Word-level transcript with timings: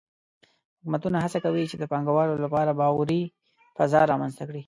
حکومتونه 0.77 1.17
هڅه 1.25 1.39
کوي 1.45 1.63
چې 1.71 1.75
د 1.77 1.83
پانګهوالو 1.91 2.35
لپاره 2.45 2.77
باوري 2.79 3.21
فضا 3.77 4.01
رامنځته 4.11 4.43
کړي. 4.49 4.59